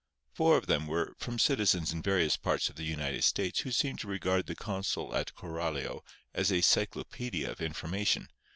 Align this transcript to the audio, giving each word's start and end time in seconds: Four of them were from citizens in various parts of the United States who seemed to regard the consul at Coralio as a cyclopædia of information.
Four 0.33 0.57
of 0.57 0.65
them 0.65 0.87
were 0.87 1.13
from 1.19 1.37
citizens 1.37 1.93
in 1.93 2.01
various 2.01 2.35
parts 2.35 2.69
of 2.69 2.75
the 2.75 2.83
United 2.85 3.23
States 3.23 3.59
who 3.59 3.71
seemed 3.71 3.99
to 3.99 4.07
regard 4.07 4.47
the 4.47 4.55
consul 4.55 5.13
at 5.15 5.35
Coralio 5.35 6.01
as 6.33 6.49
a 6.49 6.55
cyclopædia 6.63 7.47
of 7.47 7.61
information. 7.61 8.27